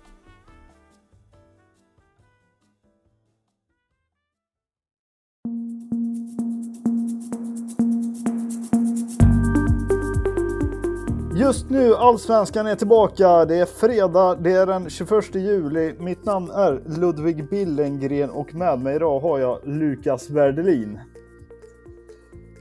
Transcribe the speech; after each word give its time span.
Just 11.40 11.70
nu, 11.70 11.96
Allsvenskan 11.96 12.68
är 12.68 12.76
tillbaka. 12.76 13.46
Det 13.46 13.56
är 13.56 13.66
fredag, 13.66 14.36
det 14.36 14.52
är 14.52 14.66
den 14.66 14.90
21 14.90 15.36
juli. 15.36 15.94
Mitt 16.00 16.26
namn 16.26 16.50
är 16.50 17.00
Ludvig 17.00 17.50
Billengren 17.50 18.30
och 18.30 18.56
med 18.56 18.80
mig 18.80 18.96
idag 18.96 19.20
har 19.20 19.40
jag 19.40 19.60
Lukas 19.64 20.30
Werdelin. 20.30 21.00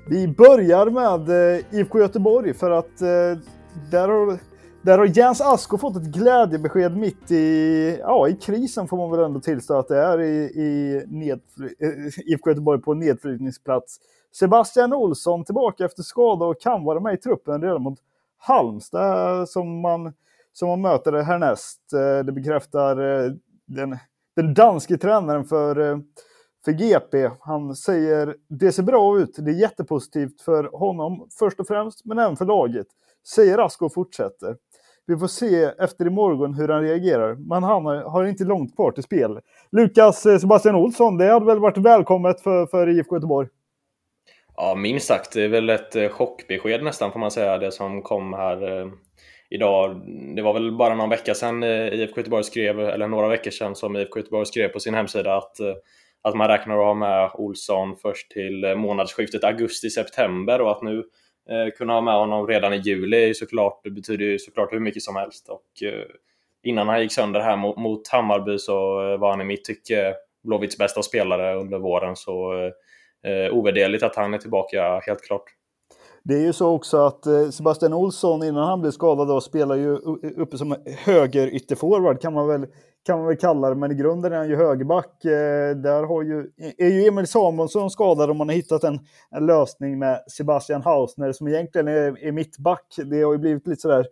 Vi 0.08 0.28
börjar 0.28 0.86
med 0.90 1.54
eh, 1.54 1.80
IFK 1.80 2.00
Göteborg 2.00 2.54
för 2.54 2.70
att 2.70 3.00
eh, 3.00 3.38
där 3.90 4.08
har, 4.08 4.38
där 4.82 4.98
har 4.98 5.06
Jens 5.06 5.40
Asko 5.40 5.78
fått 5.78 5.96
ett 5.96 6.14
glädjebesked 6.14 6.96
mitt 6.96 7.30
i, 7.30 7.98
ja, 8.00 8.28
i 8.28 8.36
krisen 8.36 8.88
får 8.88 8.96
man 8.96 9.10
väl 9.10 9.20
ändå 9.20 9.40
tillstå 9.40 9.78
att 9.78 9.88
det 9.88 9.98
är 9.98 10.20
i, 10.20 10.44
i 10.44 11.02
nedfly, 11.06 11.66
eh, 11.78 12.32
IFK 12.32 12.50
Göteborg 12.50 12.80
på 12.80 12.94
nedflyttningsplats. 12.94 13.96
Sebastian 14.32 14.92
Olsson 14.92 15.44
tillbaka 15.44 15.84
efter 15.84 16.02
skada 16.02 16.44
och 16.44 16.60
kan 16.60 16.84
vara 16.84 17.00
med 17.00 17.14
i 17.14 17.16
truppen 17.16 17.62
redan 17.62 17.82
mot 17.82 17.98
Halmstad 18.38 19.48
som 19.48 19.80
man, 19.80 20.12
som 20.52 20.68
man 20.68 20.80
möter 20.80 21.12
härnäst. 21.12 21.92
Eh, 21.92 22.24
det 22.24 22.32
bekräftar 22.32 23.24
eh, 23.24 23.32
den, 23.66 23.96
den 24.36 24.54
danske 24.54 24.98
tränaren 24.98 25.44
för, 25.44 25.90
eh, 25.90 25.98
för 26.64 26.72
GP. 26.72 27.30
Han 27.40 27.76
säger 27.76 28.36
det 28.48 28.72
ser 28.72 28.82
bra 28.82 29.18
ut, 29.18 29.36
det 29.38 29.50
är 29.50 29.60
jättepositivt 29.60 30.40
för 30.40 30.64
honom 30.64 31.28
först 31.38 31.60
och 31.60 31.66
främst, 31.66 32.04
men 32.04 32.18
även 32.18 32.36
för 32.36 32.44
laget. 32.44 32.86
Säger 33.34 33.58
Asko 33.58 33.86
och 33.86 33.94
fortsätter. 33.94 34.56
Vi 35.06 35.16
får 35.16 35.26
se 35.26 35.64
efter 35.64 36.06
imorgon 36.06 36.54
hur 36.54 36.68
han 36.68 36.82
reagerar, 36.82 37.34
men 37.34 37.62
han 37.62 37.86
har, 37.86 38.24
inte 38.24 38.44
långt 38.44 38.74
kvar 38.76 38.92
till 38.92 39.02
spel. 39.02 39.40
Lukas 39.72 40.22
Sebastian 40.40 40.74
Olsson, 40.74 41.18
det 41.18 41.32
hade 41.32 41.46
väl 41.46 41.58
varit 41.58 41.76
välkommet 41.76 42.40
för, 42.40 42.66
för 42.66 42.88
IFK 42.88 43.16
Göteborg? 43.16 43.48
Ja, 44.58 44.74
minst 44.74 45.06
sagt. 45.06 45.32
Det 45.32 45.42
är 45.42 45.48
väl 45.48 45.70
ett 45.70 45.96
eh, 45.96 46.08
chockbesked 46.08 46.82
nästan 46.82 47.12
får 47.12 47.20
man 47.20 47.30
säga, 47.30 47.58
det 47.58 47.72
som 47.72 48.02
kom 48.02 48.32
här 48.32 48.80
eh, 48.80 48.88
idag. 49.50 50.02
Det 50.36 50.42
var 50.42 50.52
väl 50.52 50.72
bara 50.72 50.94
någon 50.94 51.10
vecka 51.10 51.34
sedan 51.34 51.62
eh, 51.62 51.94
IFK 51.94 52.20
Göteborg 52.20 52.44
skrev, 52.44 52.80
eller 52.80 53.08
några 53.08 53.28
veckor 53.28 53.50
sedan 53.50 53.74
som 53.74 53.96
IFK 53.96 54.18
Göteborg 54.18 54.46
skrev 54.46 54.68
på 54.68 54.80
sin 54.80 54.94
hemsida 54.94 55.36
att, 55.36 55.56
att 56.22 56.36
man 56.36 56.48
räknar 56.48 56.78
att 56.78 56.84
ha 56.84 56.94
med 56.94 57.30
Olsson 57.34 57.96
först 57.96 58.30
till 58.30 58.74
månadsskiftet 58.76 59.44
augusti-september 59.44 60.60
och 60.60 60.70
att 60.70 60.82
nu 60.82 61.04
kunna 61.78 61.92
ha 61.92 62.00
med 62.00 62.14
honom 62.14 62.46
redan 62.46 62.72
i 62.74 62.76
juli 62.76 63.34
såklart, 63.34 63.80
det 63.84 63.90
betyder 63.90 64.24
ju 64.24 64.38
såklart 64.38 64.72
hur 64.72 64.80
mycket 64.80 65.02
som 65.02 65.16
helst. 65.16 65.48
Och, 65.48 65.82
innan 66.62 66.88
han 66.88 67.02
gick 67.02 67.12
sönder 67.12 67.40
här 67.40 67.56
mot, 67.56 67.76
mot 67.76 68.08
Hammarby 68.08 68.58
så 68.58 68.76
var 69.16 69.30
han 69.30 69.40
i 69.40 69.44
mitt 69.44 69.64
tycke 69.64 70.14
Blåvitts 70.44 70.78
bästa 70.78 71.02
spelare 71.02 71.54
under 71.54 71.78
våren. 71.78 72.16
Så 72.16 72.52
eh, 73.26 73.54
ovärderligt 73.54 74.02
att 74.02 74.16
han 74.16 74.34
är 74.34 74.38
tillbaka, 74.38 75.00
helt 75.06 75.22
klart. 75.22 75.44
Det 76.22 76.34
är 76.34 76.40
ju 76.40 76.52
så 76.52 76.74
också 76.74 76.96
att 76.96 77.26
eh, 77.26 77.48
Sebastian 77.48 77.92
Olsson 77.92 78.42
innan 78.42 78.68
han 78.68 78.80
blev 78.80 78.90
skadad 78.90 79.28
då 79.28 79.40
spelar 79.40 79.76
ju 79.76 79.96
uppe 80.36 80.58
som 80.58 80.76
höger 81.04 81.46
ytterforward 81.54 82.20
kan 82.20 82.32
man 82.32 82.48
väl 82.48 82.66
kan 83.06 83.18
man 83.18 83.26
väl 83.26 83.36
kalla 83.36 83.68
det, 83.68 83.74
men 83.74 83.92
i 83.92 83.94
grunden 83.94 84.32
är 84.32 84.36
han 84.36 84.48
ju 84.48 84.56
högerback. 84.56 85.24
Eh, 85.24 85.76
där 85.76 86.02
har 86.06 86.22
ju, 86.22 86.46
är 86.78 86.88
ju 86.88 87.08
Emil 87.08 87.26
Samuelsson 87.26 87.90
skadad 87.90 88.30
och 88.30 88.36
man 88.36 88.48
har 88.48 88.56
hittat 88.56 88.84
en, 88.84 88.98
en 89.30 89.46
lösning 89.46 89.98
med 89.98 90.20
Sebastian 90.30 90.82
Hausner 90.82 91.32
som 91.32 91.48
egentligen 91.48 91.88
är, 91.88 92.24
är 92.24 92.32
mittback. 92.32 92.96
Det 93.04 93.22
har 93.22 93.32
ju 93.32 93.38
blivit 93.38 93.66
lite 93.66 93.80
sådär 93.80 94.06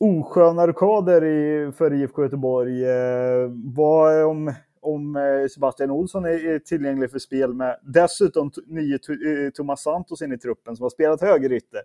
osköna 0.00 0.66
rockader 0.66 1.70
för 1.70 1.92
IFK 1.92 2.22
Göteborg. 2.22 2.84
Eh, 2.84 3.50
vad 3.74 4.24
om, 4.24 4.54
om 4.82 5.16
eh, 5.16 5.48
Sebastian 5.48 5.90
Olsson 5.90 6.24
är, 6.24 6.58
tillgänglig 6.58 7.10
för 7.10 7.18
spel 7.18 7.54
med 7.54 7.76
dessutom 7.82 8.50
nye 8.66 8.94
eh, 8.94 9.50
Thomas 9.54 9.82
Santos 9.82 10.22
in 10.22 10.32
i 10.32 10.38
truppen 10.38 10.76
som 10.76 10.82
har 10.82 10.90
spelat 10.90 11.20
högerytter 11.20 11.80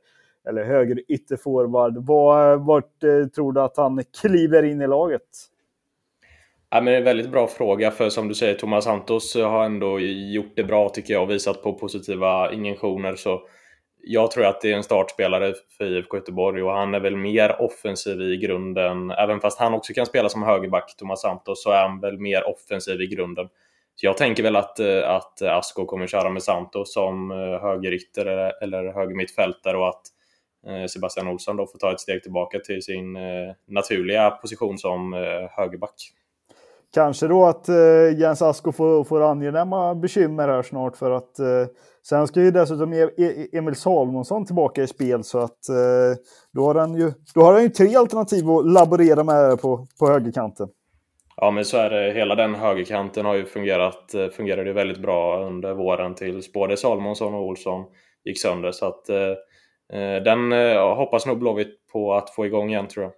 eller 0.47 0.63
högerytterforward. 0.63 1.97
ytterforward. 1.97 2.65
vart 2.65 3.03
eh, 3.03 3.27
tror 3.27 3.53
du 3.53 3.61
att 3.61 3.77
han 3.77 4.03
kliver 4.21 4.63
in 4.63 4.81
i 4.81 4.87
laget? 4.87 5.21
Ja, 6.69 6.81
men 6.81 6.85
det 6.85 6.91
är 6.91 6.97
en 6.97 7.03
väldigt 7.03 7.31
bra 7.31 7.47
fråga 7.47 7.91
för 7.91 8.09
som 8.09 8.27
du 8.27 8.33
säger 8.33 8.53
Thomas 8.53 8.83
Santos 8.83 9.35
har 9.35 9.65
ändå 9.65 9.99
gjort 9.99 10.55
det 10.55 10.63
bra 10.63 10.89
tycker 10.89 11.13
jag 11.13 11.23
och 11.23 11.29
visat 11.29 11.63
på 11.63 11.73
positiva 11.73 12.53
injektioner 12.53 13.15
så 13.15 13.41
jag 14.07 14.31
tror 14.31 14.45
att 14.45 14.61
det 14.61 14.71
är 14.71 14.75
en 14.75 14.83
startspelare 14.83 15.53
för 15.77 15.85
IFK 15.85 16.17
Göteborg 16.17 16.63
och 16.63 16.71
han 16.71 16.93
är 16.93 16.99
väl 16.99 17.15
mer 17.15 17.61
offensiv 17.61 18.21
i 18.21 18.37
grunden. 18.37 19.11
Även 19.11 19.39
fast 19.39 19.59
han 19.59 19.73
också 19.73 19.93
kan 19.93 20.05
spela 20.05 20.29
som 20.29 20.43
högerback, 20.43 20.95
Thomas 20.97 21.21
Santos, 21.21 21.63
så 21.63 21.71
är 21.71 21.81
han 21.87 21.99
väl 21.99 22.19
mer 22.19 22.49
offensiv 22.49 23.01
i 23.01 23.07
grunden. 23.07 23.49
Så 23.95 24.05
jag 24.05 24.17
tänker 24.17 24.43
väl 24.43 24.55
att, 24.55 24.79
eh, 24.79 25.09
att 25.09 25.41
Asko 25.41 25.85
kommer 25.85 26.07
köra 26.07 26.29
med 26.29 26.43
Santos 26.43 26.93
som 26.93 27.31
eh, 27.31 27.61
högerytter 27.61 28.25
eller, 28.25 28.63
eller 28.63 28.93
högermittfältare 28.93 29.77
och 29.77 29.89
att 29.89 30.01
eh, 30.67 30.85
Sebastian 30.85 31.27
Olsson 31.27 31.57
då 31.57 31.67
får 31.67 31.79
ta 31.79 31.91
ett 31.91 31.99
steg 31.99 32.23
tillbaka 32.23 32.59
till 32.59 32.81
sin 32.81 33.17
naturliga 33.67 34.31
position 34.31 34.77
som 34.77 35.13
högerback 35.51 36.11
kanske 36.95 37.27
då 37.27 37.45
att 37.45 37.69
eh, 37.69 38.19
Jens 38.19 38.41
Asko 38.41 38.71
får, 38.71 39.03
får 39.03 39.21
angenäma 39.21 39.95
bekymmer 39.95 40.47
här 40.47 40.63
snart 40.63 40.97
för 40.97 41.11
att 41.11 41.39
eh, 41.39 41.65
sen 42.07 42.27
ska 42.27 42.41
ju 42.41 42.51
dessutom 42.51 42.93
e 42.93 43.09
e 43.17 43.47
Emil 43.57 43.75
Salmonsson 43.75 44.45
tillbaka 44.45 44.83
i 44.83 44.87
spel 44.87 45.23
så 45.23 45.39
att 45.39 45.69
eh, 45.69 46.19
då 46.53 46.65
har 46.65 46.75
han 46.75 46.95
ju, 46.95 47.11
då 47.35 47.41
har 47.41 47.53
han 47.53 47.63
ju 47.63 47.69
tre 47.69 47.95
alternativ 47.95 48.49
att 48.49 48.65
laborera 48.65 49.23
med 49.23 49.61
på, 49.61 49.87
på 49.99 50.07
högerkanten. 50.07 50.67
Ja, 51.37 51.51
men 51.51 51.65
så 51.65 51.77
är 51.77 51.89
det. 51.89 52.13
Hela 52.13 52.35
den 52.35 52.55
högerkanten 52.55 53.25
har 53.25 53.35
ju 53.35 53.45
fungerat, 53.45 54.13
eh, 54.13 54.19
fungerade 54.19 54.31
fungerade 54.31 54.73
väldigt 54.73 55.01
bra 55.01 55.45
under 55.45 55.73
våren 55.73 56.15
tills 56.15 56.53
både 56.53 56.77
Salmonsson 56.77 57.33
och 57.33 57.45
Olsson 57.45 57.85
gick 58.25 58.41
sönder. 58.41 58.71
Så 58.71 58.85
att 58.85 59.09
eh, 59.09 59.17
eh 59.99 60.23
den 60.23 60.51
eh, 60.51 60.95
hoppas 60.95 61.25
nog 61.25 61.39
Blåvitt 61.39 61.87
på 61.91 62.13
att 62.13 62.29
få 62.29 62.45
igång 62.45 62.69
igen 62.69 62.87
tror 62.87 63.03
jag. 63.03 63.13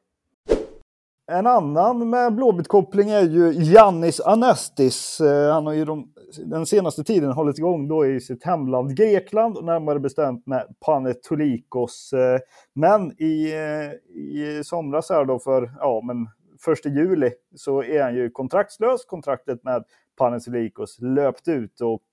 En 1.31 1.47
annan 1.47 2.09
med 2.09 2.33
Blåvitt-koppling 2.33 3.09
är 3.09 3.21
ju 3.21 3.51
Jannis 3.51 4.19
Anestis. 4.19 5.21
Eh, 5.21 5.53
han 5.53 5.65
har 5.65 5.73
ju 5.73 5.85
de, 5.85 6.13
den 6.45 6.65
senaste 6.65 7.03
tiden 7.03 7.31
hållit 7.31 7.57
igång 7.57 7.87
då 7.87 8.05
i 8.05 8.19
sitt 8.19 8.43
hemland 8.43 8.97
Grekland, 8.97 9.65
närmare 9.65 9.99
bestämt 9.99 10.45
med 10.45 10.75
Panetolikos. 10.85 12.13
Eh, 12.13 12.39
men 12.73 13.21
i, 13.21 13.53
eh, 13.53 14.17
i 14.17 14.61
somras 14.63 15.09
här 15.09 15.25
då 15.25 15.39
för, 15.39 15.71
ja 15.79 16.01
men 16.03 16.27
första 16.65 16.89
juli 16.89 17.31
så 17.55 17.83
är 17.83 18.03
han 18.03 18.15
ju 18.15 18.29
kontraktslös. 18.29 19.05
Kontraktet 19.05 19.63
med 19.63 19.83
Panetolikos 20.17 20.97
löpt 21.01 21.47
ut 21.47 21.81
och 21.81 22.03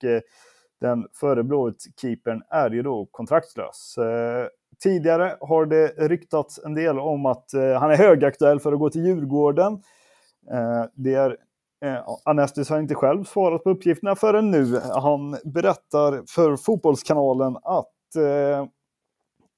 den 0.80 1.06
före 1.20 1.42
Blåvitt-keepern 1.42 2.42
är 2.50 2.70
ju 2.70 2.82
då 2.82 3.08
kontraktslös. 3.10 3.96
Tidigare 4.82 5.36
har 5.40 5.66
det 5.66 5.88
ryktats 5.88 6.60
en 6.64 6.74
del 6.74 6.98
om 6.98 7.26
att 7.26 7.54
eh, 7.54 7.72
han 7.72 7.90
är 7.90 7.96
högaktuell 7.96 8.60
för 8.60 8.72
att 8.72 8.78
gå 8.78 8.90
till 8.90 9.06
Djurgården. 9.06 9.72
Eh, 10.50 10.84
det 10.94 11.14
är 11.14 11.36
eh, 11.84 11.98
Anestis 12.24 12.70
har 12.70 12.78
inte 12.78 12.94
själv 12.94 13.24
svarat 13.24 13.64
på 13.64 13.70
uppgifterna 13.70 14.16
förrän 14.16 14.50
nu. 14.50 14.80
Han 14.94 15.36
berättar 15.44 16.22
för 16.34 16.56
Fotbollskanalen 16.56 17.56
att, 17.62 18.16
eh, 18.16 18.66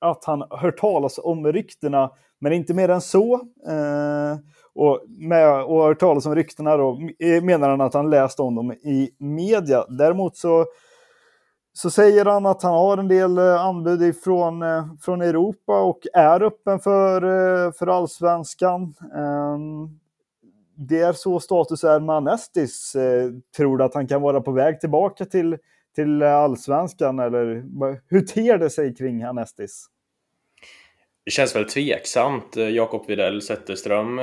att 0.00 0.24
han 0.24 0.44
hört 0.50 0.78
talas 0.78 1.18
om 1.22 1.52
ryktena, 1.52 2.10
men 2.40 2.52
inte 2.52 2.74
mer 2.74 2.88
än 2.88 3.00
så. 3.00 3.40
Och, 4.74 5.04
med, 5.08 5.64
och 5.64 5.82
hört 5.82 6.00
talas 6.00 6.26
om 6.26 6.34
ryktena 6.34 6.76
då 6.76 7.00
menar 7.42 7.70
han 7.70 7.80
att 7.80 7.94
han 7.94 8.10
läst 8.10 8.40
om 8.40 8.54
dem 8.54 8.72
i 8.72 9.10
media. 9.18 9.84
Däremot 9.88 10.36
så, 10.36 10.66
så 11.76 11.90
säger 11.90 12.24
han 12.24 12.46
att 12.46 12.62
han 12.62 12.72
har 12.72 12.98
en 12.98 13.08
del 13.08 13.38
eh, 13.38 13.60
anbud 13.60 14.02
ifrån, 14.02 14.62
eh, 14.62 14.86
från 15.00 15.22
Europa 15.22 15.80
och 15.82 16.00
är 16.14 16.42
öppen 16.42 16.80
för, 16.80 17.22
eh, 17.22 17.72
för 17.72 17.86
allsvenskan. 17.86 18.94
Ehm, 19.14 19.98
det 20.76 21.00
är 21.00 21.12
så 21.12 21.40
status 21.40 21.84
är 21.84 22.00
med 22.00 22.16
Anestis. 22.16 22.96
Tror 23.56 23.78
du 23.78 23.84
att 23.84 23.94
han 23.94 24.08
kan 24.08 24.22
vara 24.22 24.40
på 24.40 24.52
väg 24.52 24.80
tillbaka 24.80 25.24
till, 25.24 25.56
till 25.94 26.22
allsvenskan 26.22 27.18
eller 27.18 27.64
hur 28.08 28.20
ter 28.20 28.58
det 28.58 28.70
sig 28.70 28.94
kring 28.94 29.22
Anestis? 29.22 29.86
Det 31.24 31.30
känns 31.30 31.56
väl 31.56 31.64
tveksamt. 31.64 32.56
Jakob 32.56 33.06
Widell 33.06 33.42
Zetterström 33.42 34.16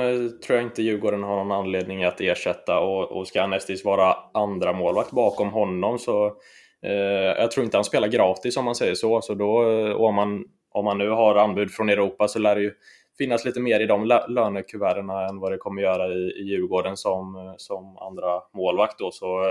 tror 0.46 0.58
jag 0.58 0.62
inte 0.62 0.82
Djurgården 0.82 1.22
har 1.22 1.36
någon 1.36 1.52
anledning 1.52 2.04
att 2.04 2.20
ersätta 2.20 2.78
och, 2.78 3.12
och 3.12 3.28
ska 3.28 3.42
Anestis 3.42 3.84
vara 3.84 4.16
andra 4.34 4.72
målvakt 4.72 5.10
bakom 5.10 5.48
honom 5.48 5.98
så 5.98 6.36
Eh, 6.84 7.40
jag 7.42 7.50
tror 7.50 7.64
inte 7.64 7.76
han 7.76 7.84
spelar 7.84 8.08
gratis 8.08 8.56
om 8.56 8.64
man 8.64 8.74
säger 8.74 8.94
så. 8.94 9.20
så 9.20 9.34
då, 9.34 9.56
och 9.94 10.06
om, 10.06 10.14
man, 10.14 10.44
om 10.72 10.84
man 10.84 10.98
nu 10.98 11.08
har 11.08 11.34
anbud 11.34 11.70
från 11.70 11.88
Europa 11.88 12.28
så 12.28 12.38
lär 12.38 12.54
det 12.54 12.62
ju 12.62 12.72
finnas 13.18 13.44
lite 13.44 13.60
mer 13.60 13.80
i 13.80 13.86
de 13.86 14.20
lönekuverten 14.28 15.10
än 15.10 15.38
vad 15.38 15.52
det 15.52 15.58
kommer 15.58 15.82
göra 15.82 16.06
i, 16.06 16.32
i 16.40 16.42
Djurgården 16.42 16.96
som, 16.96 17.36
eh, 17.36 17.54
som 17.56 17.98
andra 17.98 18.42
målvakt. 18.54 18.98
Då. 18.98 19.10
Så, 19.10 19.48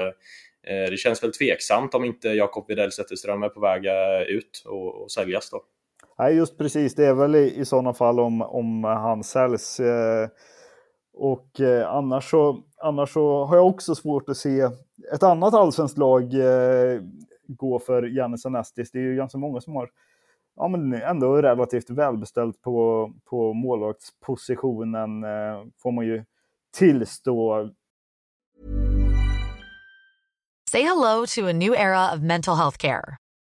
eh, 0.68 0.90
det 0.90 0.98
känns 0.98 1.24
väl 1.24 1.34
tveksamt 1.34 1.96
om 1.96 2.06
inte 2.06 2.28
Jakob 2.28 2.66
Widell 2.68 2.92
Zetterström 2.92 3.44
är 3.44 3.50
på 3.50 3.60
väg 3.60 3.86
ut 4.28 4.64
och, 4.66 5.02
och 5.02 5.12
säljas 5.12 5.50
då. 5.50 5.64
Nej, 6.20 6.36
just 6.36 6.58
precis. 6.58 6.96
Det 6.96 7.06
är 7.06 7.14
väl 7.14 7.36
i, 7.36 7.60
i 7.60 7.66
sådana 7.66 7.94
fall 7.94 8.20
om, 8.20 8.42
om 8.42 8.84
han 8.84 9.24
säljs. 9.24 9.80
Eh, 9.80 10.28
och 11.14 11.60
eh, 11.60 11.90
annars, 11.90 12.30
så, 12.30 12.64
annars 12.82 13.14
så 13.14 13.46
har 13.46 13.56
jag 13.58 13.68
också 13.68 13.96
svårt 13.96 14.30
att 14.30 14.38
se 14.38 14.70
ett 15.14 15.24
annat 15.24 15.54
allsvenskt 15.54 15.98
lag 15.98 16.24
eh, 16.34 17.02
gå 17.48 17.80
för 17.80 18.04
Jannis 18.04 18.46
Anestis. 18.46 18.92
Det 18.92 18.98
är 18.98 19.04
ju 19.04 19.16
ganska 19.16 19.38
många 19.38 19.62
som 19.62 19.76
har 19.76 19.90
ja, 20.56 20.68
men 20.68 20.94
ändå 20.94 21.42
relativt 21.42 21.90
välbeställt 21.90 22.62
på, 22.62 23.12
på 23.26 23.54
målvaktspositionen, 23.54 25.24
eh, 25.24 25.66
får 25.78 25.92
man 25.92 26.06
ju 26.06 26.24
tillstå. 26.78 27.70
Say 30.72 30.82
hello 30.82 31.26
to 31.36 31.48
a 31.50 31.54
new 31.54 31.74
era 31.74 32.14
of 32.14 32.22
mental 32.22 32.56
health 32.56 32.78
care. 32.78 33.18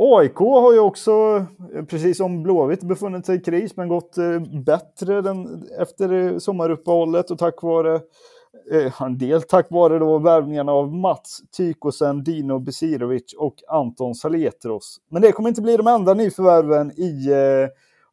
AIK 0.00 0.36
har 0.36 0.72
ju 0.72 0.78
också, 0.78 1.46
eh, 1.74 1.84
precis 1.84 2.16
som 2.16 2.42
Blåvitt, 2.42 2.82
befunnit 2.82 3.26
sig 3.26 3.36
i 3.36 3.40
kris 3.40 3.76
men 3.76 3.88
gått 3.88 4.18
eh, 4.18 4.40
bättre 4.64 5.22
den, 5.22 5.68
efter 5.78 6.12
eh, 6.12 6.38
sommaruppehållet 6.38 7.30
och 7.30 7.38
tack 7.38 7.62
vare 7.62 8.00
en 9.00 9.18
del 9.18 9.42
tack 9.42 9.66
vare 9.70 9.98
då 9.98 10.18
värvningarna 10.18 10.72
av 10.72 10.94
Mats 10.94 11.40
Tykosen, 11.56 12.24
Dino 12.24 12.58
Besirovic 12.58 13.34
och 13.38 13.54
Anton 13.68 14.14
Saletros. 14.14 15.00
Men 15.08 15.22
det 15.22 15.32
kommer 15.32 15.48
inte 15.48 15.62
bli 15.62 15.76
de 15.76 15.86
enda 15.86 16.14
nyförvärven 16.14 16.90
i 16.90 17.28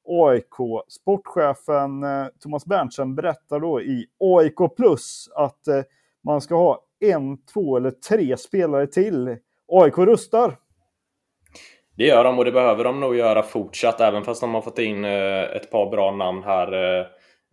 AIK. 0.07 0.83
Sportchefen 0.87 2.05
Thomas 2.39 2.65
Berntsen 2.65 3.15
berättar 3.15 3.59
då 3.59 3.81
i 3.81 4.05
AIK 4.19 4.75
Plus 4.77 5.29
att 5.35 5.61
man 6.23 6.41
ska 6.41 6.55
ha 6.55 6.79
en, 6.99 7.37
två 7.37 7.77
eller 7.77 7.91
tre 7.91 8.37
spelare 8.37 8.87
till. 8.87 9.37
AIK 9.67 9.97
rustar. 9.97 10.57
Det 11.97 12.05
gör 12.05 12.23
de 12.23 12.39
och 12.39 12.45
det 12.45 12.51
behöver 12.51 12.83
de 12.83 12.99
nog 12.99 13.15
göra 13.15 13.43
fortsatt 13.43 14.01
även 14.01 14.23
fast 14.23 14.41
de 14.41 14.53
har 14.53 14.61
fått 14.61 14.79
in 14.79 15.05
eh, 15.05 15.43
ett 15.43 15.71
par 15.71 15.89
bra 15.89 16.11
namn 16.11 16.43
här. 16.43 16.73
Eh, 16.73 17.05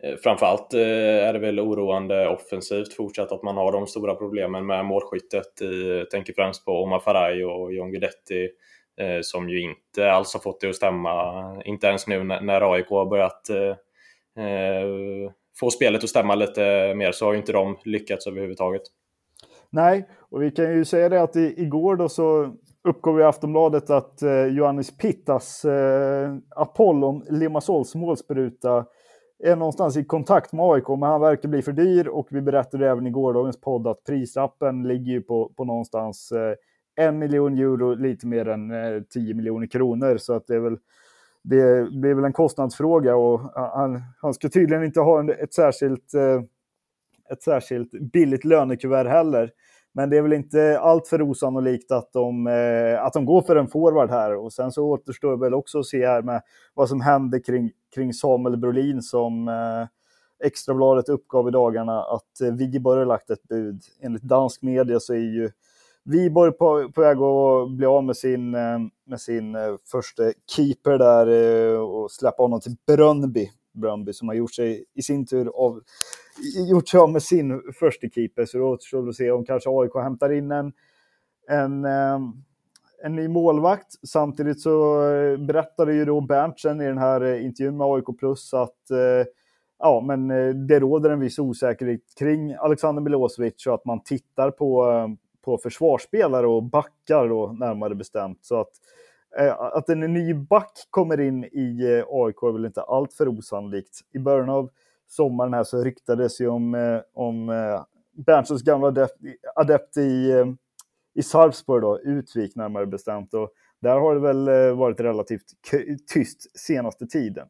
eh, 0.03 0.15
framförallt 0.23 0.73
är 0.73 1.33
det 1.33 1.39
väl 1.39 1.59
oroande 1.59 2.27
offensivt 2.27 2.93
fortsatt 2.93 3.31
att 3.31 3.43
man 3.43 3.57
har 3.57 3.71
de 3.71 3.87
stora 3.87 4.15
problemen 4.15 4.65
med 4.65 4.85
målskyttet. 4.85 5.51
Jag 5.99 6.09
tänker 6.09 6.33
främst 6.33 6.65
på 6.65 6.71
Omar 6.71 6.99
Faraj 6.99 7.45
och 7.45 7.73
John 7.73 7.91
Guidetti 7.91 8.49
som 9.21 9.49
ju 9.49 9.61
inte 9.61 10.11
alls 10.11 10.33
har 10.33 10.39
fått 10.39 10.61
det 10.61 10.69
att 10.69 10.75
stämma. 10.75 11.61
Inte 11.65 11.87
ens 11.87 12.07
nu 12.07 12.23
när 12.23 12.73
AIK 12.73 12.89
har 12.89 13.05
börjat 13.05 13.41
få 15.59 15.69
spelet 15.69 16.03
att 16.03 16.09
stämma 16.09 16.35
lite 16.35 16.93
mer 16.95 17.11
så 17.11 17.25
har 17.25 17.33
ju 17.33 17.39
inte 17.39 17.51
de 17.51 17.77
lyckats 17.83 18.27
överhuvudtaget. 18.27 18.81
Nej, 19.69 20.09
och 20.19 20.41
vi 20.41 20.51
kan 20.51 20.73
ju 20.73 20.85
säga 20.85 21.09
det 21.09 21.21
att 21.21 21.35
igår 21.35 21.95
då 21.95 22.09
så 22.09 22.55
uppgav 22.83 23.19
i 23.19 23.23
Aftonbladet 23.23 23.89
att 23.89 24.21
eh, 24.21 24.45
Johannes 24.45 24.97
Pittas 24.97 25.65
eh, 25.65 26.35
Apollon 26.55 27.23
Limassols 27.29 27.95
målspruta 27.95 28.85
är 29.43 29.55
någonstans 29.55 29.97
i 29.97 30.03
kontakt 30.03 30.53
med 30.53 30.65
AIK, 30.65 30.87
men 30.87 31.03
han 31.03 31.21
verkar 31.21 31.49
bli 31.49 31.61
för 31.61 31.71
dyr 31.71 32.07
och 32.07 32.27
vi 32.31 32.41
berättade 32.41 32.89
även 32.89 33.07
i 33.07 33.09
gårdagens 33.09 33.61
podd 33.61 33.87
att 33.87 34.03
prislappen 34.03 34.87
ligger 34.87 35.21
på, 35.21 35.53
på 35.57 35.65
någonstans 35.65 36.31
eh, 36.31 36.55
en 36.95 37.19
miljon 37.19 37.57
euro, 37.57 37.95
lite 37.95 38.27
mer 38.27 38.47
än 38.47 38.71
eh, 38.71 39.01
10 39.13 39.33
miljoner 39.33 39.67
kronor. 39.67 40.17
Så 40.17 40.33
att 40.33 40.47
det 40.47 40.55
är 40.55 40.59
väl 40.59 40.77
det 41.43 41.91
blir 41.91 42.13
väl 42.13 42.25
en 42.25 42.33
kostnadsfråga 42.33 43.15
och 43.15 43.39
han, 43.55 44.01
han 44.21 44.33
ska 44.33 44.49
tydligen 44.49 44.83
inte 44.83 44.99
ha 44.99 45.19
en, 45.19 45.29
ett, 45.29 45.53
särskilt, 45.53 46.13
eh, 46.13 46.41
ett 47.31 47.43
särskilt 47.43 47.91
billigt 47.91 48.45
lönekuvert 48.45 49.05
heller. 49.05 49.51
Men 49.93 50.09
det 50.09 50.17
är 50.17 50.21
väl 50.21 50.33
inte 50.33 50.79
allt 50.79 51.07
för 51.07 51.21
osannolikt 51.21 51.91
att 51.91 52.13
de, 52.13 52.47
eh, 52.47 53.03
att 53.03 53.13
de 53.13 53.25
går 53.25 53.41
för 53.41 53.55
en 53.55 53.67
forward 53.67 54.09
här. 54.09 54.35
Och 54.35 54.53
sen 54.53 54.71
så 54.71 54.85
återstår 54.85 55.37
väl 55.37 55.53
också 55.53 55.79
att 55.79 55.85
se 55.85 56.07
här 56.07 56.21
med 56.21 56.41
vad 56.73 56.89
som 56.89 57.01
händer 57.01 57.39
kring, 57.39 57.71
kring 57.95 58.13
Samuel 58.13 58.57
Brolin 58.57 59.01
som 59.01 59.47
eh, 59.47 59.87
Extrabladet 60.47 61.09
uppgav 61.09 61.47
i 61.47 61.51
dagarna 61.51 62.01
att 62.01 62.41
eh, 62.41 62.51
Viborg 62.53 62.99
har 62.99 63.05
lagt 63.05 63.29
ett 63.29 63.43
bud. 63.43 63.81
Enligt 64.01 64.23
dansk 64.23 64.61
media 64.61 64.99
så 64.99 65.13
är 65.13 65.17
ju 65.17 65.49
Viborg 66.05 66.51
på, 66.51 66.91
på 66.95 67.01
väg 67.01 67.17
att 67.17 67.71
bli 67.71 67.85
av 67.85 68.03
med 68.03 68.17
sin, 68.17 68.55
eh, 68.55 68.79
med 69.05 69.21
sin 69.21 69.55
eh, 69.55 69.75
första 69.91 70.23
keeper 70.55 70.97
där 70.97 71.27
eh, 71.27 71.79
och 71.79 72.11
släppa 72.11 72.43
honom 72.43 72.59
till 72.59 72.75
Brönnby. 72.87 73.49
Bröndby 73.73 74.13
som 74.13 74.27
har 74.27 74.35
gjort 74.35 74.53
sig 74.53 74.85
i 74.93 75.01
sin 75.01 75.25
tur 75.25 75.47
av, 75.47 75.81
gjort 76.69 76.87
sig 76.87 76.99
av 76.99 77.11
med 77.11 77.23
sin 77.23 77.61
första 77.79 78.07
keeper. 78.09 78.45
Så 78.45 78.57
det 78.57 78.63
återstår 78.63 79.09
att 79.09 79.15
se 79.15 79.31
om 79.31 79.45
kanske 79.45 79.69
AIK 79.69 79.95
hämtar 79.95 80.31
in 80.33 80.51
en, 80.51 80.73
en, 81.49 81.85
ehm, 81.85 82.31
en 83.03 83.15
ny 83.15 83.27
målvakt. 83.27 84.07
Samtidigt 84.07 84.61
så 84.61 85.05
eh, 85.09 85.37
berättade 85.37 85.93
ju 85.93 86.05
då 86.05 86.21
Berntsen 86.21 86.81
i 86.81 86.85
den 86.85 86.97
här 86.97 87.21
eh, 87.21 87.45
intervjun 87.45 87.77
med 87.77 87.87
AIK 87.87 88.19
Plus 88.19 88.53
att 88.53 88.91
eh, 88.91 89.27
ja, 89.79 90.01
men 90.01 90.27
det 90.67 90.79
råder 90.79 91.09
en 91.09 91.19
viss 91.19 91.39
osäkerhet 91.39 92.01
kring 92.19 92.53
Alexander 92.53 93.01
Milosevic 93.01 93.67
och 93.67 93.73
att 93.73 93.85
man 93.85 94.03
tittar 94.03 94.51
på 94.51 94.85
på 95.43 95.57
försvarsspelare 95.57 96.47
och 96.47 96.63
backar 96.63 97.29
då 97.29 97.55
närmare 97.59 97.95
bestämt. 97.95 98.39
Så 98.41 98.59
att, 98.59 98.67
eh, 98.67 99.02
Eh, 99.39 99.61
att 99.61 99.89
en 99.89 99.99
ny 99.99 100.33
back 100.33 100.87
kommer 100.89 101.19
in 101.19 101.43
i 101.43 101.97
eh, 101.97 102.05
AIK 102.09 102.43
är 102.43 102.51
väl 102.51 102.65
inte 102.65 102.81
allt 102.81 103.13
för 103.13 103.27
osannolikt. 103.27 103.99
I 104.13 104.19
början 104.19 104.49
av 104.49 104.69
sommaren 105.07 105.53
här 105.53 105.63
så 105.63 105.83
ryktades 105.83 106.41
ju 106.41 106.47
om, 106.47 106.75
eh, 106.75 106.99
om 107.13 107.51
Berntsons 108.25 108.61
gamla 108.61 108.87
adept, 108.87 109.13
adept 109.55 109.97
i, 109.97 110.43
i 111.15 111.23
Sarpsborg 111.23 111.81
då, 111.81 111.99
Utvik 111.99 112.55
närmare 112.55 112.85
bestämt. 112.85 113.33
Och 113.33 113.49
där 113.81 113.99
har 113.99 114.15
det 114.15 114.21
väl 114.21 114.75
varit 114.75 114.99
relativt 114.99 115.45
tyst 116.13 116.59
senaste 116.59 117.07
tiden. 117.07 117.47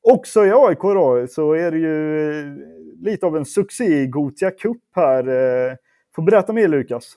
Också 0.00 0.46
i 0.46 0.52
AIK 0.54 0.82
då 0.82 1.26
så 1.30 1.52
är 1.52 1.70
det 1.70 1.78
ju 1.78 2.66
lite 3.00 3.26
av 3.26 3.36
en 3.36 3.44
succé 3.44 3.84
i 3.84 4.06
Gotia 4.06 4.50
Cup 4.50 4.82
här. 4.94 5.24
Får 6.14 6.22
berätta 6.22 6.52
mer 6.52 6.68
Lukas. 6.68 7.16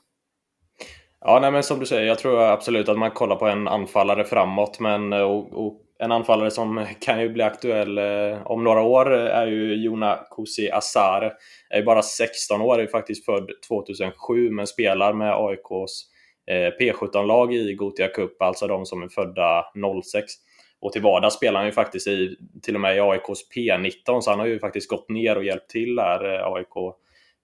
Ja, 1.28 1.40
nej, 1.40 1.52
men 1.52 1.64
som 1.64 1.80
du 1.80 1.86
säger, 1.86 2.08
jag 2.08 2.20
tror 2.20 2.42
absolut 2.42 2.90
att 2.90 2.98
man 2.98 3.12
kollar 3.12 3.36
på 3.36 3.48
en 3.48 3.68
anfallare 3.68 4.24
framåt, 4.24 4.80
men 4.80 5.14
eh, 5.14 5.20
och, 5.22 5.66
och 5.66 5.82
en 6.00 6.12
anfallare 6.12 6.52
som 6.52 6.86
kan 7.00 7.22
ju 7.22 7.30
bli 7.30 7.44
aktuell 7.44 7.98
eh, 7.98 8.48
om 8.48 8.64
några 8.64 8.82
år 8.82 9.12
är 9.14 9.48
ju 9.48 9.84
Jona 9.84 10.20
Kusi 10.36 10.72
Asare. 10.72 11.32
Är 11.70 11.80
ju 11.80 11.86
bara 11.86 12.02
16 12.02 12.62
år, 12.62 12.80
är 12.80 12.88
faktiskt 12.88 13.26
född 13.26 13.50
2007, 13.68 14.52
men 14.52 14.68
spelar 14.68 15.14
med 15.14 15.34
AIKs 15.36 16.06
eh, 16.52 16.72
P17-lag 16.80 17.54
i 17.54 17.74
Gotia 17.74 18.08
Cup, 18.08 18.42
alltså 18.42 18.68
de 18.68 18.86
som 18.86 19.04
är 19.04 19.08
födda 19.08 19.66
06. 20.04 20.32
Och 20.80 20.92
till 20.92 21.02
vardags 21.02 21.36
spelar 21.36 21.60
han 21.60 21.68
ju 21.68 21.74
faktiskt 21.74 22.08
i, 22.08 22.36
till 22.64 22.76
och 22.76 22.82
med 22.82 22.98
i 22.98 23.00
AIKs 23.00 23.50
P19, 23.56 24.22
så 24.22 24.30
han 24.30 24.40
har 24.40 24.48
ju 24.48 24.60
faktiskt 24.60 24.90
gått 24.90 25.10
ner 25.10 25.38
och 25.38 25.46
hjälpt 25.46 25.70
till 25.70 25.96
där, 25.96 26.36
eh, 26.36 26.54
AIK 26.54 26.96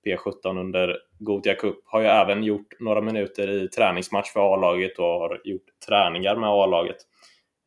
P17 0.05 0.59
under 0.59 0.97
Gothia 1.19 1.53
Cup. 1.55 1.75
Har 1.85 2.01
ju 2.01 2.07
även 2.07 2.43
gjort 2.43 2.79
några 2.79 3.01
minuter 3.01 3.49
i 3.49 3.67
träningsmatch 3.67 4.31
för 4.33 4.53
A-laget 4.53 4.99
och 4.99 5.05
har 5.05 5.41
gjort 5.43 5.65
träningar 5.87 6.35
med 6.35 6.49
A-laget. 6.49 6.97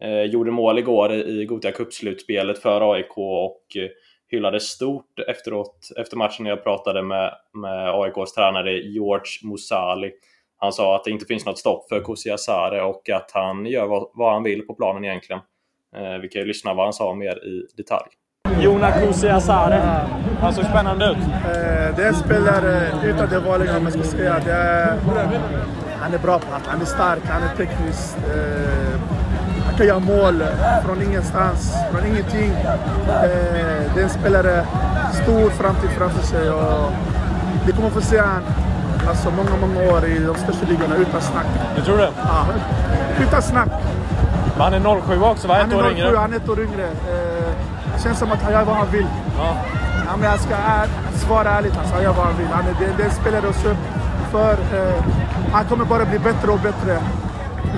Eh, 0.03 0.23
gjorde 0.23 0.50
mål 0.50 0.79
igår 0.79 1.12
i 1.12 1.45
Gothia 1.45 1.73
Cup-slutspelet 1.73 2.59
för 2.59 2.93
AIK 2.95 3.19
och 3.19 3.76
eh, 3.76 3.88
hyllades 4.31 4.62
stort 4.62 5.19
efteråt, 5.29 5.88
efter 5.97 6.17
matchen 6.17 6.45
när 6.45 6.50
jag 6.50 6.64
pratade 6.64 7.03
med, 7.03 7.35
med 7.53 7.91
AIKs 7.91 8.33
tränare 8.33 8.79
George 8.79 9.50
Musali. 9.50 10.12
Han 10.57 10.73
sa 10.73 10.97
att 10.97 11.05
det 11.05 11.11
inte 11.11 11.26
finns 11.26 11.47
något 11.47 11.59
stopp 11.59 11.88
för 11.88 12.00
Kusiasare 12.00 12.83
och 12.83 13.11
att 13.11 13.31
han 13.35 13.67
gör 13.67 13.87
vad, 13.87 14.11
vad 14.14 14.33
han 14.33 14.43
vill 14.43 14.67
på 14.67 14.75
planen 14.75 15.05
egentligen. 15.05 15.41
Eh, 15.97 16.19
vi 16.19 16.29
kan 16.29 16.43
ju 16.43 16.49
lyssna 16.49 16.75
vad 16.75 16.87
han 16.87 16.93
sa 16.93 17.14
mer 17.14 17.47
i 17.47 17.67
detalj. 17.76 18.11
Jona 18.65 18.93
Kusi 18.93 19.29
Asare. 19.29 19.83
Han 20.41 20.55
såg 20.55 20.65
spännande 20.65 21.05
ut. 21.05 21.17
Eh, 21.17 21.97
det 21.97 22.03
är 22.03 22.09
en 22.09 22.15
spelare 22.15 22.89
utan 23.05 23.29
det 23.29 23.39
vanliga, 23.39 23.77
om 23.77 23.83
man 23.83 23.93
ska 23.93 24.03
säga. 24.03 24.37
Det 24.45 24.53
är, 24.53 24.97
han 26.01 26.15
är 26.15 26.19
bra 26.19 26.39
på 26.39 26.55
allt. 26.55 26.67
Han 26.67 26.81
är 26.81 26.85
stark, 26.85 27.23
han 27.29 27.43
är 27.43 27.57
teknisk. 27.57 28.17
Eh, 28.35 29.01
han 29.67 29.75
kan 29.77 29.87
göra 29.87 29.99
mål 29.99 30.45
från 30.85 31.03
ingenstans, 31.03 31.75
från 31.93 32.07
ingenting. 32.07 32.51
Eh, 33.09 33.93
det 33.95 34.01
är 34.01 34.03
en 34.03 34.09
spelare, 34.11 34.67
stor 35.23 35.51
framtid 35.51 35.91
framför 35.91 36.23
sig. 36.27 36.51
Och 36.51 36.93
vi 37.67 37.73
kommer 37.73 37.91
få 37.91 38.01
se 38.01 38.21
honom 38.21 38.43
alltså, 39.09 39.31
många, 39.31 39.51
många 39.61 39.93
år 39.93 40.05
i 40.05 40.19
de 40.19 40.35
största 40.35 40.67
ligorna 40.67 40.97
utan 40.97 41.21
snack. 41.21 41.47
Du 41.77 41.83
tror 41.83 41.97
det? 41.99 42.11
Ja, 42.25 42.47
utan 43.23 43.43
snack. 43.43 43.69
Men 44.57 44.63
han 44.63 44.75
är 44.75 45.01
07 45.01 45.23
också, 45.23 45.49
va? 45.49 45.61
Ett 45.61 45.75
år 45.75 45.91
yngre? 45.91 46.17
Han 46.17 46.33
är 46.33 46.37
ett 46.37 46.49
år 46.49 46.61
yngre. 46.61 46.89
Det 47.07 47.24
känns 48.05 48.19
som 48.19 48.33
att 48.33 48.43
han 48.43 48.53
gör 48.53 48.65
vad 48.65 48.77
han 48.77 48.91
vill. 48.91 49.07
Ja. 49.39 49.57
Ja, 50.07 50.17
men 50.17 50.31
jag 50.31 50.41
ska 50.41 50.55
svara 51.13 51.51
ärligt, 51.51 51.79
alltså, 51.79 51.95
han 51.95 52.03
gör 52.03 52.13
vad 52.13 52.27
han 52.27 52.37
vill. 52.37 52.47
Han 52.47 52.65
är, 52.65 52.75
det, 52.81 52.97
det 52.97 53.03
är 53.03 53.07
en 53.07 53.15
spelare 53.15 53.49
att 53.49 53.67
upp 53.67 53.77
för. 54.31 54.53
Eh, 54.53 55.05
han 55.53 55.65
kommer 55.65 55.85
bara 55.85 56.05
bli 56.05 56.19
bättre 56.19 56.51
och 56.51 56.61
bättre 56.61 56.99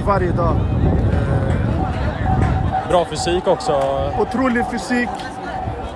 varje 0.06 0.30
dag. 0.30 0.56
Eh, 1.12 2.88
bra 2.88 3.04
fysik 3.04 3.47
också. 3.47 3.73
Otrolig 4.18 4.64
fysik. 4.71 5.09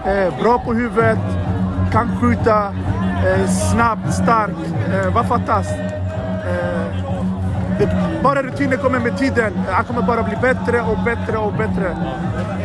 Eh, 0.05 0.43
bra 0.43 0.59
på 0.59 0.73
huvudet. 0.73 1.19
Kan 1.93 2.21
skjuta. 2.21 2.75
Eh, 3.27 3.49
snabb, 3.49 4.13
stark. 4.13 4.57
Eh, 4.95 5.15
vad 5.15 5.27
fattas? 5.27 5.67
Eh, 5.71 7.01
bara 8.23 8.43
rutinen 8.43 8.79
kommer 8.79 8.99
med 8.99 9.19
tiden. 9.19 9.53
Han 9.71 9.85
kommer 9.85 10.03
bara 10.03 10.23
bli 10.23 10.37
bättre 10.37 10.81
och 10.81 10.99
bättre 11.05 11.39
och 11.39 11.53
bättre. 11.53 11.97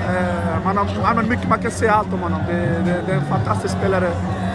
Eh, 0.10 0.66
man, 0.66 0.78
har, 0.78 0.86
man 1.02 1.18
har 1.18 1.30
mycket 1.30 1.50
man 1.50 1.60
kan 1.60 1.72
säga 1.72 1.92
allt 1.92 2.14
om 2.14 2.20
honom. 2.20 2.42
Det, 2.48 2.54
det, 2.86 3.04
det 3.06 3.12
är 3.12 3.18
en 3.18 3.26
fantastisk 3.26 3.78
spelare. 3.78 4.10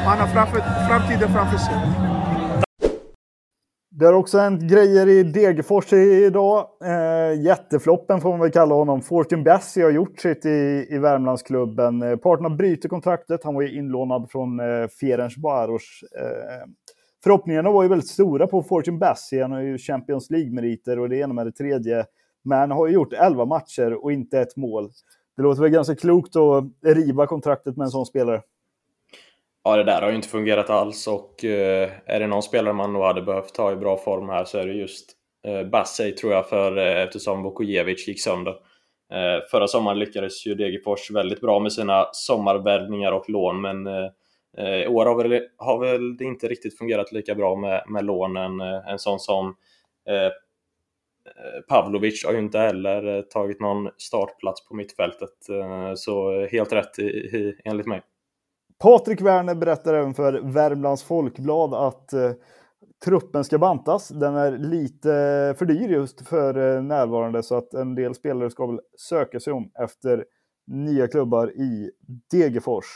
Han 0.07 0.19
har 0.19 0.27
framför, 0.27 0.61
framtiden 0.89 1.29
framför 1.29 1.59
sig. 1.59 1.75
Det 4.01 4.07
har 4.07 4.13
också 4.13 4.39
hänt 4.39 4.63
grejer 4.63 5.09
i 5.09 5.23
Degerfors 5.23 5.93
idag. 5.93 6.67
Eh, 6.85 7.43
jättefloppen 7.43 8.21
får 8.21 8.31
man 8.31 8.41
väl 8.41 8.51
kalla 8.51 8.75
honom. 8.75 9.03
Fortune 9.03 9.43
Bessie 9.43 9.85
har 9.85 9.91
gjort 9.91 10.21
sitt 10.21 10.47
i, 10.47 10.87
i 10.91 10.99
Värmlandsklubben. 10.99 12.03
Eh, 12.03 12.17
parterna 12.17 12.51
bryter 12.51 12.89
kontraktet. 12.89 13.45
Han 13.45 13.55
var 13.55 13.63
ju 13.63 13.79
inlånad 13.79 14.31
från 14.31 14.61
eh, 14.61 14.89
Ferencvaros. 15.01 16.01
Eh, 16.19 16.69
förhoppningarna 17.25 17.71
var 17.71 17.83
ju 17.83 17.89
väldigt 17.89 18.09
stora 18.09 18.47
på 18.47 18.63
Fortune 18.63 18.99
Bessie. 18.99 19.43
Han 19.43 19.53
har 19.53 19.61
ju 19.61 19.79
Champions 19.79 20.31
League-meriter 20.31 20.99
och 20.99 21.09
det 21.09 21.17
ena 21.17 21.35
med 21.35 21.47
det 21.47 21.53
tredje. 21.53 22.05
Men 22.43 22.71
har 22.71 22.87
ju 22.87 22.95
gjort 22.95 23.13
11 23.13 23.45
matcher 23.45 24.05
och 24.05 24.13
inte 24.13 24.41
ett 24.41 24.57
mål. 24.57 24.91
Det 25.41 25.45
låter 25.45 25.63
väl 25.63 25.71
ganska 25.71 25.97
klokt 25.97 26.37
att 26.37 26.65
riva 26.97 27.27
kontraktet 27.27 27.77
med 27.77 27.85
en 27.85 27.91
sån 27.91 28.07
spelare. 28.07 28.43
Ja, 29.65 29.77
det 29.77 29.85
där 29.85 30.03
har 30.03 30.09
ju 30.09 30.17
inte 30.17 30.29
fungerat 30.29 30.71
alls 30.71 31.07
och 31.07 31.45
eh, 31.45 31.91
är 32.07 32.21
det 32.21 32.27
någon 32.27 32.43
spelare 32.43 32.75
man 32.75 32.93
nog 32.93 33.03
hade 33.03 33.23
behövt 33.23 33.57
ha 33.57 33.73
i 33.73 33.77
bra 33.77 33.97
form 33.97 34.29
här 34.29 34.45
så 34.45 34.59
är 34.59 34.67
det 34.67 34.73
just 34.73 35.11
eh, 35.47 35.63
Bassey 35.63 36.13
tror 36.13 36.33
jag, 36.33 36.49
för, 36.49 36.79
eh, 36.79 37.03
eftersom 37.03 37.43
Vukojevic 37.43 38.09
gick 38.09 38.23
sönder. 38.23 38.51
Eh, 39.13 39.47
förra 39.51 39.69
sommaren 39.69 39.99
lyckades 39.99 40.47
ju 40.47 40.55
Degerfors 40.55 41.11
väldigt 41.11 41.41
bra 41.41 41.61
med 41.61 41.73
sina 41.73 42.07
sommarvärvningar 42.13 43.13
och 43.13 43.31
lån, 43.31 43.61
men 43.61 43.87
eh, 43.87 44.09
eh, 44.59 44.83
i 44.83 44.87
år 44.87 45.07
har 45.07 45.23
väl, 45.23 45.43
har 45.57 45.79
väl 45.79 46.17
det 46.17 46.25
inte 46.25 46.49
riktigt 46.49 46.79
fungerat 46.79 47.13
lika 47.13 47.35
bra 47.35 47.57
med, 47.57 47.85
med 47.89 48.05
lånen. 48.05 48.61
Eh, 48.61 48.89
en 48.89 48.99
sån 48.99 49.21
som 49.21 49.47
eh, 50.09 50.33
Eh, 51.37 51.61
Pavlovic 51.69 52.25
har 52.25 52.33
ju 52.33 52.39
inte 52.39 52.59
heller 52.59 53.17
eh, 53.17 53.23
tagit 53.23 53.61
någon 53.61 53.89
startplats 53.97 54.69
på 54.69 54.75
mittfältet, 54.75 55.49
eh, 55.49 55.95
så 55.95 56.47
helt 56.47 56.73
rätt 56.73 56.99
i, 56.99 57.03
i, 57.03 57.61
enligt 57.65 57.87
mig. 57.87 58.03
Patrik 58.83 59.21
Werner 59.21 59.55
berättar 59.55 59.95
även 59.95 60.15
för 60.15 60.33
Värmlands 60.33 61.03
Folkblad 61.03 61.75
att 61.75 62.13
eh, 62.13 62.33
truppen 63.05 63.45
ska 63.45 63.59
bantas. 63.59 64.09
Den 64.09 64.37
är 64.37 64.59
lite 64.59 65.09
för 65.59 65.65
dyr 65.65 65.89
just 65.89 66.29
för 66.29 66.77
eh, 66.77 66.83
närvarande 66.83 67.43
så 67.43 67.57
att 67.57 67.75
en 67.75 67.95
del 67.95 68.15
spelare 68.15 68.51
ska 68.51 68.67
väl 68.67 68.81
söka 68.99 69.41
sig 69.41 69.53
om 69.53 69.71
efter 69.85 70.25
nya 70.67 71.09
klubbar 71.09 71.51
i 71.51 71.91
Degerfors. 72.31 72.87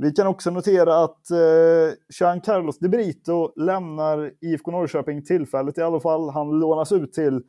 Vi 0.00 0.12
kan 0.12 0.26
också 0.26 0.50
notera 0.50 1.04
att 1.04 1.30
eh, 1.30 1.94
Jean 2.20 2.40
Carlos 2.40 2.78
de 2.78 2.88
Brito 2.88 3.52
lämnar 3.56 4.32
IFK 4.40 4.70
Norrköping 4.70 5.24
tillfälligt 5.24 5.78
i 5.78 5.82
alla 5.82 6.00
fall. 6.00 6.30
Han 6.30 6.50
lånas 6.50 6.92
ut 6.92 7.12
till 7.12 7.42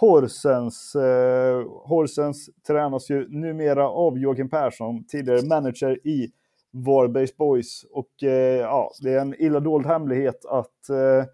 Horsens. 0.00 0.94
Eh, 0.94 1.64
Horsens 1.88 2.50
tränas 2.66 3.10
ju 3.10 3.28
numera 3.28 3.88
av 3.88 4.18
Joakim 4.18 4.50
Persson, 4.50 5.04
tidigare 5.04 5.46
manager 5.46 6.06
i 6.06 6.30
Varbergs 6.72 7.36
Boys. 7.36 7.84
Och 7.90 8.22
eh, 8.22 8.60
ja, 8.60 8.90
det 9.02 9.12
är 9.12 9.20
en 9.20 9.34
illa 9.42 9.60
dold 9.60 9.86
hemlighet 9.86 10.44
att 10.44 10.88
eh, 10.90 11.24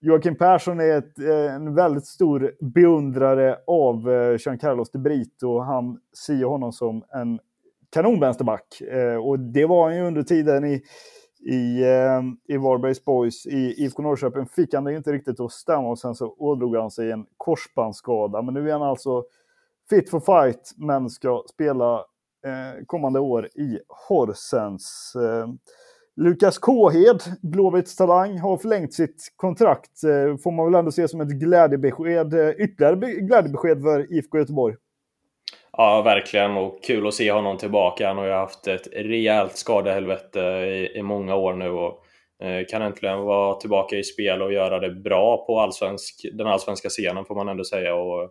Joakim 0.00 0.36
Persson 0.36 0.80
är 0.80 0.98
ett, 0.98 1.18
eh, 1.18 1.54
en 1.54 1.74
väldigt 1.74 2.06
stor 2.06 2.54
beundrare 2.60 3.56
av 3.66 4.10
eh, 4.10 4.36
Jean 4.38 4.58
Carlos 4.58 4.90
de 4.90 4.98
Brito. 4.98 5.58
Han 5.58 5.98
ser 6.26 6.44
honom 6.44 6.72
som 6.72 7.04
en 7.12 7.38
kanonvänsterback. 7.94 8.80
Eh, 8.80 9.16
och 9.16 9.38
det 9.38 9.66
var 9.66 9.84
han 9.84 9.96
ju 9.96 10.06
under 10.06 10.22
tiden 10.22 10.64
i, 10.64 10.82
i, 11.46 11.82
eh, 11.82 12.54
i 12.54 12.56
Varbergs 12.56 13.04
Boys. 13.04 13.46
I 13.46 13.84
IFK 13.84 14.02
Norrköping 14.02 14.46
fick 14.46 14.74
han 14.74 14.84
det 14.84 14.94
inte 14.94 15.12
riktigt 15.12 15.40
att 15.40 15.52
stämma 15.52 15.88
och 15.88 15.98
sen 15.98 16.14
så 16.14 16.34
ådrog 16.38 16.76
han 16.76 16.90
sig 16.90 17.10
en 17.10 17.26
korsbandsskada. 17.36 18.42
Men 18.42 18.54
nu 18.54 18.68
är 18.68 18.72
han 18.72 18.82
alltså 18.82 19.24
fit 19.90 20.10
for 20.10 20.20
fight 20.20 20.72
men 20.76 21.10
ska 21.10 21.42
spela 21.54 21.94
eh, 22.46 22.84
kommande 22.86 23.20
år 23.20 23.46
i 23.46 23.78
Horsens. 24.08 25.12
Eh, 25.16 25.48
Lukas 26.16 26.58
Kåhed, 26.58 27.22
Blåvitts 27.42 27.96
talang, 27.96 28.38
har 28.38 28.56
förlängt 28.56 28.94
sitt 28.94 29.32
kontrakt. 29.36 30.04
Eh, 30.04 30.36
får 30.36 30.52
man 30.52 30.66
väl 30.66 30.74
ändå 30.74 30.92
se 30.92 31.08
som 31.08 31.20
ett 31.20 31.28
glädjebesked, 31.28 32.34
eh, 32.34 32.50
ytterligare 32.50 32.96
glädjebesked 33.20 33.82
för 33.82 34.12
IFK 34.12 34.38
Göteborg. 34.38 34.76
Ja, 35.76 36.02
verkligen. 36.02 36.56
Och 36.56 36.84
kul 36.84 37.06
att 37.06 37.14
se 37.14 37.32
honom 37.32 37.58
tillbaka. 37.58 38.08
Han 38.08 38.18
har 38.18 38.24
ju 38.24 38.32
haft 38.32 38.66
ett 38.66 38.88
rejält 38.92 39.56
skadehelvete 39.56 40.40
i, 40.40 40.98
i 40.98 41.02
många 41.02 41.34
år 41.34 41.54
nu 41.54 41.70
och 41.70 42.04
eh, 42.42 42.66
kan 42.70 42.82
äntligen 42.82 43.20
vara 43.20 43.54
tillbaka 43.54 43.96
i 43.96 44.04
spel 44.04 44.42
och 44.42 44.52
göra 44.52 44.78
det 44.78 44.90
bra 44.90 45.46
på 45.46 45.60
allsvensk, 45.60 46.26
den 46.32 46.46
allsvenska 46.46 46.88
scenen 46.88 47.24
får 47.24 47.34
man 47.34 47.48
ändå 47.48 47.64
säga. 47.64 47.94
Och 47.94 48.22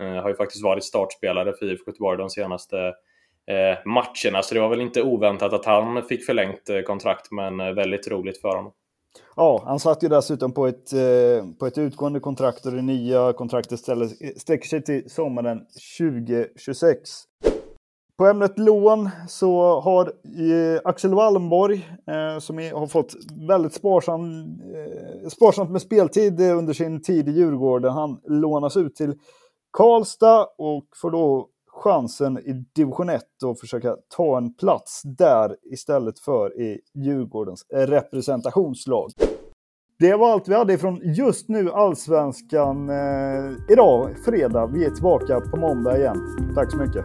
eh, 0.00 0.22
har 0.22 0.28
ju 0.28 0.36
faktiskt 0.36 0.64
varit 0.64 0.84
startspelare 0.84 1.52
för 1.52 1.72
IFK 1.72 1.90
Göteborg 1.90 2.18
de 2.18 2.30
senaste 2.30 2.76
eh, 3.50 3.78
matcherna. 3.84 4.42
Så 4.42 4.54
det 4.54 4.60
var 4.60 4.68
väl 4.68 4.80
inte 4.80 5.02
oväntat 5.02 5.52
att 5.52 5.64
han 5.64 6.02
fick 6.02 6.26
förlängt 6.26 6.68
eh, 6.68 6.80
kontrakt, 6.80 7.30
men 7.30 7.60
eh, 7.60 7.72
väldigt 7.72 8.08
roligt 8.08 8.40
för 8.40 8.48
honom. 8.48 8.72
Ja, 9.36 9.62
han 9.64 9.78
satt 9.78 10.02
ju 10.02 10.08
dessutom 10.08 10.52
på 10.52 10.66
ett, 10.66 10.92
eh, 10.92 11.46
på 11.58 11.66
ett 11.66 11.78
utgående 11.78 12.20
kontrakt 12.20 12.66
och 12.66 12.72
det 12.72 12.82
nya 12.82 13.32
kontraktet 13.32 13.78
ställer, 13.78 14.38
sträcker 14.38 14.68
sig 14.68 14.82
till 14.82 15.10
sommaren 15.10 15.60
2026. 15.98 17.10
På 18.18 18.26
ämnet 18.26 18.58
lån 18.58 19.10
så 19.28 19.80
har 19.80 20.06
eh, 20.06 20.80
Axel 20.84 21.14
Wallenborg, 21.14 21.88
eh, 22.06 22.38
som 22.38 22.58
är, 22.58 22.72
har 22.72 22.86
fått 22.86 23.14
väldigt 23.48 23.74
sparsam, 23.74 24.42
eh, 24.74 25.28
sparsamt 25.28 25.70
med 25.70 25.82
speltid 25.82 26.40
eh, 26.40 26.58
under 26.58 26.72
sin 26.72 27.02
tid 27.02 27.28
i 27.28 27.32
Djurgården, 27.32 27.92
han 27.92 28.20
lånas 28.24 28.76
ut 28.76 28.94
till 28.94 29.14
Karlstad 29.72 30.46
och 30.58 30.84
får 31.02 31.10
då 31.10 31.48
chansen 31.76 32.38
i 32.38 32.64
division 32.74 33.08
1 33.08 33.22
och 33.44 33.58
försöka 33.58 33.96
ta 34.16 34.36
en 34.36 34.54
plats 34.54 35.02
där 35.04 35.56
istället 35.72 36.18
för 36.18 36.60
i 36.60 36.80
Djurgårdens 36.94 37.66
representationslag. 37.72 39.10
Det 39.98 40.14
var 40.14 40.32
allt 40.32 40.48
vi 40.48 40.54
hade 40.54 40.78
från 40.78 41.00
just 41.04 41.48
nu 41.48 41.70
Allsvenskan 41.70 42.90
eh, 42.90 43.52
idag, 43.68 44.10
fredag. 44.24 44.66
Vi 44.66 44.84
är 44.84 44.90
tillbaka 44.90 45.40
på 45.40 45.56
måndag 45.56 45.98
igen. 45.98 46.16
Tack 46.54 46.70
så 46.70 46.76
mycket. 46.76 47.04